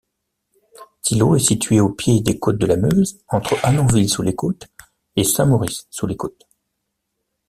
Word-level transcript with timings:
Thillot 1.03 1.35
est 1.35 1.45
située 1.47 1.79
au 1.79 1.89
pied 1.91 2.21
des 2.21 2.39
Côtes 2.39 2.57
de 2.57 2.65
la 2.65 2.75
Meuse, 2.75 3.19
entre 3.27 3.55
Hannonville-sous-les-Côtes 3.63 4.65
et 5.15 5.23
Saint-Maurice-sous-les-Côtes. 5.23 6.47